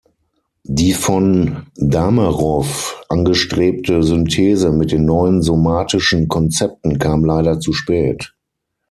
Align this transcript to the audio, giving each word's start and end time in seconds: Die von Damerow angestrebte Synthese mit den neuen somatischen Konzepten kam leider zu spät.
Die 0.63 0.93
von 0.93 1.67
Damerow 1.75 3.03
angestrebte 3.07 4.01
Synthese 4.01 4.71
mit 4.71 4.91
den 4.91 5.05
neuen 5.05 5.43
somatischen 5.43 6.27
Konzepten 6.27 6.97
kam 6.97 7.23
leider 7.23 7.59
zu 7.59 7.71
spät. 7.71 8.33